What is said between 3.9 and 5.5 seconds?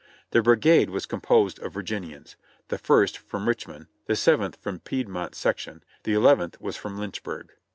the Seventh from Piedmont